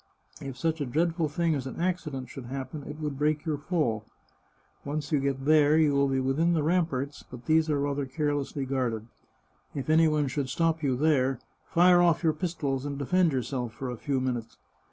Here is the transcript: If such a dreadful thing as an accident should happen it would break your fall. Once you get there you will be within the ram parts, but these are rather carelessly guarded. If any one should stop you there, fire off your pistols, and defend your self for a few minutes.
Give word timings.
If 0.41 0.57
such 0.57 0.81
a 0.81 0.85
dreadful 0.87 1.29
thing 1.29 1.53
as 1.53 1.67
an 1.67 1.79
accident 1.79 2.27
should 2.27 2.45
happen 2.47 2.81
it 2.87 2.99
would 2.99 3.19
break 3.19 3.45
your 3.45 3.59
fall. 3.59 4.03
Once 4.83 5.11
you 5.11 5.19
get 5.19 5.45
there 5.45 5.77
you 5.77 5.93
will 5.93 6.07
be 6.07 6.19
within 6.19 6.53
the 6.53 6.63
ram 6.63 6.87
parts, 6.87 7.23
but 7.29 7.45
these 7.45 7.69
are 7.69 7.79
rather 7.79 8.07
carelessly 8.07 8.65
guarded. 8.65 9.05
If 9.75 9.91
any 9.91 10.07
one 10.07 10.27
should 10.27 10.49
stop 10.49 10.81
you 10.81 10.97
there, 10.97 11.39
fire 11.67 12.01
off 12.01 12.23
your 12.23 12.33
pistols, 12.33 12.83
and 12.83 12.97
defend 12.97 13.31
your 13.31 13.43
self 13.43 13.73
for 13.73 13.91
a 13.91 13.95
few 13.95 14.19
minutes. 14.19 14.57